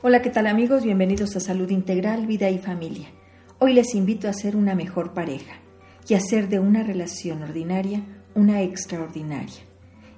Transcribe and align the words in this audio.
Hola, 0.00 0.22
¿qué 0.22 0.30
tal 0.30 0.46
amigos? 0.46 0.84
Bienvenidos 0.84 1.34
a 1.34 1.40
Salud 1.40 1.68
Integral, 1.70 2.28
Vida 2.28 2.48
y 2.50 2.58
Familia. 2.58 3.08
Hoy 3.58 3.72
les 3.72 3.96
invito 3.96 4.28
a 4.28 4.32
ser 4.32 4.54
una 4.54 4.76
mejor 4.76 5.12
pareja 5.12 5.56
y 6.06 6.14
hacer 6.14 6.48
de 6.48 6.60
una 6.60 6.84
relación 6.84 7.42
ordinaria 7.42 8.04
una 8.36 8.62
extraordinaria. 8.62 9.58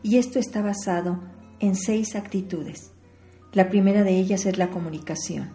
Y 0.02 0.18
esto 0.18 0.38
está 0.38 0.60
basado 0.60 1.22
en 1.60 1.76
seis 1.76 2.14
actitudes. 2.14 2.92
La 3.54 3.70
primera 3.70 4.04
de 4.04 4.18
ellas 4.18 4.44
es 4.44 4.58
la 4.58 4.68
comunicación. 4.68 5.54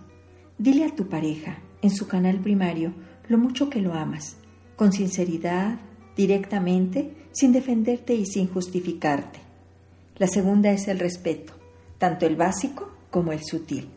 Dile 0.57 0.85
a 0.85 0.95
tu 0.95 1.07
pareja, 1.07 1.59
en 1.83 1.91
su 1.91 2.07
canal 2.07 2.39
primario, 2.39 2.95
lo 3.27 3.37
mucho 3.37 3.69
que 3.69 3.79
lo 3.79 3.93
amas, 3.93 4.37
con 4.75 4.91
sinceridad, 4.91 5.77
directamente, 6.17 7.13
sin 7.31 7.51
defenderte 7.51 8.15
y 8.15 8.25
sin 8.25 8.47
justificarte. 8.47 9.37
La 10.17 10.25
segunda 10.25 10.71
es 10.71 10.87
el 10.87 10.97
respeto, 10.97 11.53
tanto 11.99 12.25
el 12.25 12.35
básico 12.35 12.91
como 13.11 13.31
el 13.31 13.43
sutil 13.43 13.87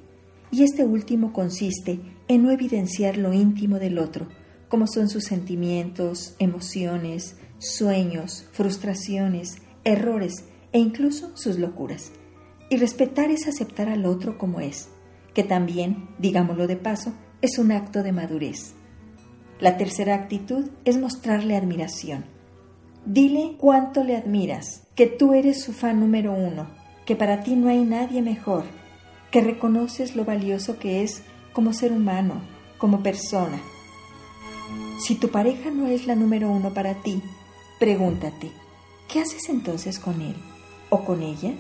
y 0.51 0.63
este 0.63 0.85
último 0.85 1.33
consiste 1.33 2.01
en 2.29 2.43
no 2.43 2.51
evidenciar 2.51 3.17
lo 3.17 3.33
íntimo 3.33 3.79
del 3.79 3.99
otro, 3.99 4.29
como 4.69 4.87
son 4.87 5.09
sus 5.09 5.25
sentimientos, 5.25 6.35
emociones, 6.39 7.37
sueños, 7.59 8.47
frustraciones, 8.53 9.59
errores 9.85 10.45
e 10.73 10.79
incluso 10.79 11.37
sus 11.37 11.59
locuras. 11.59 12.13
Y 12.71 12.77
respetar 12.77 13.31
es 13.31 13.49
aceptar 13.49 13.89
al 13.89 14.05
otro 14.05 14.37
como 14.37 14.61
es, 14.61 14.89
que 15.35 15.43
también, 15.43 16.09
digámoslo 16.19 16.67
de 16.67 16.77
paso, 16.77 17.13
es 17.41 17.59
un 17.59 17.73
acto 17.73 18.03
de 18.03 18.13
madurez. 18.13 18.75
La 19.61 19.77
tercera 19.77 20.15
actitud 20.15 20.71
es 20.85 20.99
mostrarle 20.99 21.57
admiración. 21.57 22.25
Dile 23.07 23.57
cuánto 23.59 24.05
le 24.05 24.17
admiras, 24.17 24.87
que 24.95 25.07
tú 25.07 25.33
eres 25.33 25.63
su 25.63 25.73
fan 25.73 26.01
número 26.01 26.33
uno, 26.33 26.67
que 27.07 27.17
para 27.17 27.43
ti 27.43 27.57
no 27.57 27.69
hay 27.69 27.85
nadie 27.85 28.21
mejor, 28.21 28.65
que 29.31 29.41
reconoces 29.41 30.17
lo 30.17 30.25
valioso 30.25 30.79
que 30.79 31.03
es 31.03 31.23
como 31.53 31.73
ser 31.73 31.93
humano, 31.93 32.41
como 32.79 33.03
persona. 33.03 33.61
Si 35.01 35.15
tu 35.15 35.29
pareja 35.29 35.71
no 35.71 35.87
es 35.87 36.07
la 36.07 36.15
número 36.15 36.51
uno 36.51 36.73
para 36.73 36.95
ti, 36.95 37.23
pregúntate, 37.79 38.51
¿qué 39.09 39.21
haces 39.21 39.49
entonces 39.49 39.99
con 39.99 40.21
él 40.21 40.35
o 40.91 41.05
con 41.05 41.23
ella? 41.23 41.53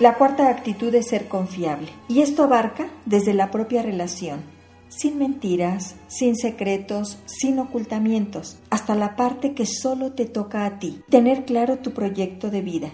La 0.00 0.16
cuarta 0.16 0.48
actitud 0.48 0.94
es 0.94 1.08
ser 1.08 1.28
confiable, 1.28 1.88
y 2.08 2.22
esto 2.22 2.44
abarca 2.44 2.88
desde 3.04 3.34
la 3.34 3.50
propia 3.50 3.82
relación, 3.82 4.40
sin 4.88 5.18
mentiras, 5.18 5.94
sin 6.08 6.36
secretos, 6.36 7.18
sin 7.26 7.58
ocultamientos, 7.58 8.58
hasta 8.70 8.94
la 8.94 9.16
parte 9.16 9.54
que 9.54 9.64
solo 9.64 10.12
te 10.12 10.26
toca 10.26 10.66
a 10.66 10.78
ti, 10.78 11.02
tener 11.08 11.44
claro 11.44 11.78
tu 11.78 11.92
proyecto 11.92 12.50
de 12.50 12.62
vida, 12.62 12.90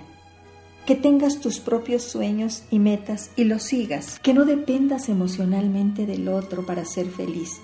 que 0.89 0.95
tengas 0.95 1.41
tus 1.41 1.61
propios 1.61 2.03
sueños 2.03 2.63
y 2.71 2.79
metas 2.79 3.31
y 3.37 3.45
los 3.45 3.65
sigas, 3.65 4.19
que 4.21 4.33
no 4.33 4.47
dependas 4.47 5.11
emocionalmente 5.11 6.07
del 6.07 6.29
otro 6.29 6.65
para 6.65 6.87
ser 6.87 7.11
feliz, 7.11 7.61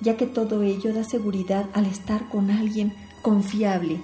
ya 0.00 0.16
que 0.16 0.26
todo 0.26 0.60
ello 0.64 0.92
da 0.92 1.04
seguridad 1.04 1.66
al 1.72 1.86
estar 1.86 2.28
con 2.28 2.50
alguien 2.50 2.92
confiable, 3.22 4.00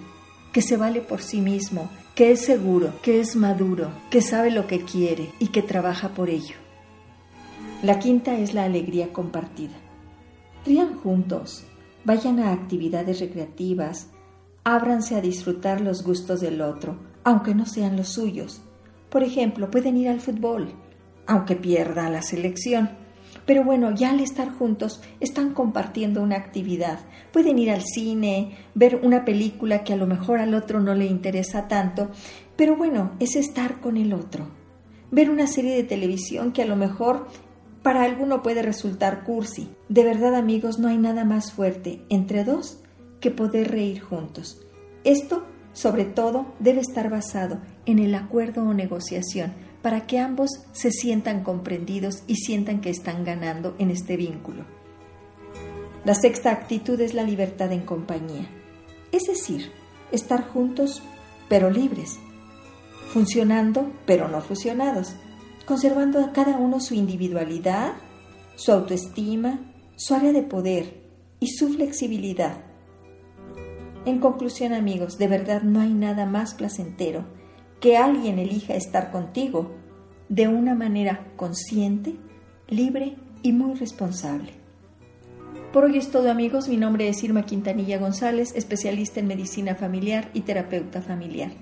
que 0.53 0.63
se 0.63 0.77
vale 0.77 1.01
por 1.01 1.21
sí 1.21 1.41
mismo, 1.41 1.91
que 2.15 2.31
es 2.31 2.43
seguro, 2.43 2.93
que 3.03 3.19
es 3.19 3.35
maduro, 3.35 3.91
que 4.09 4.23
sabe 4.23 4.53
lo 4.53 4.69
que 4.69 4.83
quiere 4.83 5.33
y 5.41 5.49
que 5.49 5.63
trabaja 5.63 6.11
por 6.11 6.31
ello. 6.31 6.55
La 7.83 7.99
quinta 7.99 8.39
es 8.39 8.55
la 8.55 8.63
alegría 8.63 9.13
compartida. 9.13 9.75
Rían 10.65 10.95
juntos, 10.95 11.65
vayan 12.05 12.39
a 12.39 12.53
actividades 12.53 13.19
recreativas, 13.19 14.11
ábranse 14.63 15.17
a 15.17 15.21
disfrutar 15.21 15.81
los 15.81 16.05
gustos 16.05 16.41
del 16.41 16.61
otro, 16.61 17.10
aunque 17.25 17.55
no 17.55 17.67
sean 17.67 17.97
los 17.97 18.09
suyos. 18.09 18.63
Por 19.11 19.23
ejemplo, 19.23 19.71
pueden 19.71 19.97
ir 19.97 20.09
al 20.09 20.21
fútbol, 20.21 20.73
aunque 21.27 21.57
pierda 21.57 22.09
la 22.11 22.23
selección. 22.23 22.91
Pero 23.47 23.65
bueno, 23.65 23.95
ya 23.95 24.11
al 24.11 24.21
estar 24.21 24.51
juntos 24.51 25.03
están 25.21 25.55
compartiendo 25.55 26.23
una 26.23 26.37
actividad. 26.37 27.01
Pueden 27.33 27.59
ir 27.59 27.71
al 27.71 27.83
cine, 27.83 28.59
ver 28.75 29.01
una 29.03 29.25
película 29.25 29.85
que 29.85 29.93
a 29.93 29.97
lo 29.97 30.07
mejor 30.07 30.39
al 30.39 30.55
otro 30.55 30.81
no 30.81 30.95
le 30.95 31.07
interesa 31.07 31.69
tanto, 31.69 32.11
pero 32.57 32.77
bueno, 32.77 33.13
es 33.21 33.37
estar 33.37 33.81
con 33.81 33.97
el 33.97 34.13
otro. 34.13 34.49
Ver 35.11 35.31
una 35.31 35.47
serie 35.47 35.75
de 35.75 35.85
televisión 35.85 36.53
que 36.53 36.63
a 36.63 36.67
lo 36.67 36.77
mejor 36.77 37.27
para 37.83 38.05
alguno 38.05 38.43
puede 38.43 38.63
resultar 38.63 39.25
cursi. 39.25 39.71
De 39.89 40.05
verdad 40.05 40.35
amigos, 40.35 40.79
no 40.79 40.89
hay 40.89 40.99
nada 40.99 41.25
más 41.25 41.53
fuerte 41.53 42.03
entre 42.11 42.45
dos 42.45 42.81
que 43.21 43.31
poder 43.31 43.71
reír 43.71 44.01
juntos. 44.01 44.61
Esto 45.05 45.45
sobre 45.73 46.05
todo, 46.05 46.47
debe 46.59 46.81
estar 46.81 47.11
basado 47.11 47.59
en 47.87 47.99
el 47.99 48.15
acuerdo 48.15 48.63
o 48.63 48.75
negociación 48.75 49.53
para 49.83 50.07
que 50.07 50.19
ambos 50.19 50.51
se 50.73 50.91
sientan 50.91 51.43
comprendidos 51.43 52.23
y 52.27 52.37
sientan 52.37 52.81
que 52.81 52.91
están 52.91 53.25
ganando 53.25 53.75
en 53.79 53.91
este 53.91 54.17
vínculo. 54.17 54.65
La 56.05 56.15
sexta 56.15 56.51
actitud 56.51 57.01
es 57.01 57.15
la 57.15 57.23
libertad 57.23 57.73
en 57.73 57.83
compañía, 57.83 58.49
es 59.13 59.25
decir, 59.25 59.71
estar 60.13 60.49
juntos 60.49 61.03
pero 61.49 61.71
libres, 61.71 62.19
funcionando 63.13 63.91
pero 64.07 64.29
no 64.29 64.41
fusionados, 64.41 65.15
conservando 65.67 66.21
a 66.25 66.33
cada 66.33 66.57
uno 66.57 66.81
su 66.81 66.95
individualidad, 66.95 67.95
su 68.57 68.73
autoestima, 68.73 69.61
su 69.97 70.15
área 70.15 70.33
de 70.33 70.43
poder 70.43 71.01
y 71.39 71.49
su 71.49 71.69
flexibilidad 71.73 72.70
en 74.07 74.19
conclusión, 74.19 74.73
amigos, 74.73 75.19
de 75.19 75.29
verdad 75.29 75.63
no 75.63 75.81
hay 75.81 75.93
nada 75.93 76.27
más 76.27 76.55
placentero 76.55 77.25
que 77.81 77.97
alguien 77.97 78.39
elija 78.39 78.75
estar 78.75 79.11
contigo 79.11 79.73
de 80.29 80.47
una 80.49 80.75
manera 80.75 81.27
consciente, 81.37 82.17
libre 82.69 83.17
y 83.43 83.53
muy 83.53 83.75
responsable. 83.75 84.53
Por 85.73 85.85
hoy 85.85 85.97
es 85.99 86.11
todo 86.11 86.31
amigos, 86.31 86.69
mi 86.69 86.77
nombre 86.77 87.09
es 87.09 87.23
Irma 87.23 87.47
Quintanilla 87.47 87.99
González, 87.99 88.53
especialista 88.55 89.21
en 89.21 89.29
medicina 89.29 89.75
familiar 89.75 90.29
y 90.35 90.43
terapeuta 90.43 91.01
familiar. 91.01 91.53